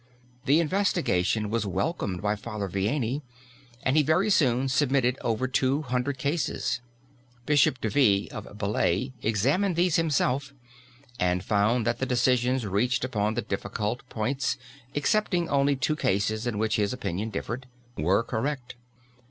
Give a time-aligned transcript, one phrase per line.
[0.45, 3.21] The investigation was welcomed by Father Vianney,
[3.83, 6.81] and he very soon submitted over two hundred cases.
[7.45, 10.55] Bishop Devie, of Belley, examined these himself
[11.19, 14.57] and found that the decisions reached upon the difficult points
[14.95, 18.73] (excepting only two cases in which his opinion differed), were correct.